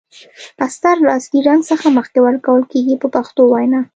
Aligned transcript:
استر 0.65 0.95
له 1.05 1.11
اصلي 1.19 1.39
رنګ 1.49 1.61
څخه 1.71 1.85
مخکې 1.97 2.19
ورکول 2.27 2.61
کیږي 2.71 2.95
په 3.01 3.07
پښتو 3.15 3.41
وینا. 3.51 3.81